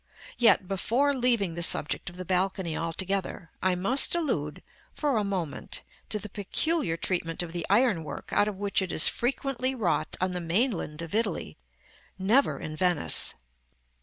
[0.39, 5.83] Yet before leaving the subject of the balcony altogether, I must allude, for a moment,
[6.09, 10.17] to the peculiar treatment of the iron work out of which it is frequently wrought
[10.19, 11.55] on the mainland of Italy
[12.17, 13.35] never in Venice.